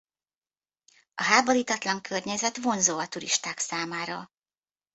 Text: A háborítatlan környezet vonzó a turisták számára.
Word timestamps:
A 1.15 1.23
háborítatlan 1.23 2.01
környezet 2.01 2.57
vonzó 2.57 2.97
a 2.97 3.07
turisták 3.07 3.59
számára. 3.59 4.29